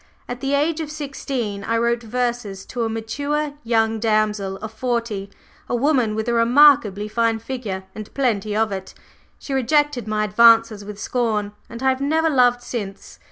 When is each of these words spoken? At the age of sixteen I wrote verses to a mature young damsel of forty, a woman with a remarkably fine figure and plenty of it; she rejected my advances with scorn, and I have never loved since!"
At 0.27 0.39
the 0.41 0.55
age 0.55 0.79
of 0.79 0.89
sixteen 0.89 1.63
I 1.63 1.77
wrote 1.77 2.01
verses 2.01 2.65
to 2.65 2.83
a 2.85 2.89
mature 2.89 3.53
young 3.63 3.99
damsel 3.99 4.57
of 4.57 4.73
forty, 4.73 5.29
a 5.69 5.75
woman 5.75 6.15
with 6.15 6.27
a 6.27 6.33
remarkably 6.33 7.07
fine 7.07 7.37
figure 7.37 7.83
and 7.93 8.11
plenty 8.15 8.55
of 8.55 8.71
it; 8.71 8.95
she 9.37 9.53
rejected 9.53 10.07
my 10.07 10.23
advances 10.23 10.83
with 10.83 10.99
scorn, 10.99 11.51
and 11.69 11.83
I 11.83 11.89
have 11.89 12.01
never 12.01 12.31
loved 12.31 12.63
since!" 12.63 13.19